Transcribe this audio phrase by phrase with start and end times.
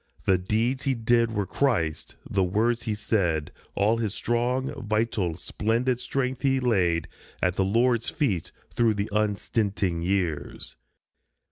[0.25, 5.99] The deeds he did were Christ's, the words he said, All his strong, vital, splendid
[5.99, 7.07] strength he laid
[7.39, 10.75] At the Lord's feet through the unstinting years.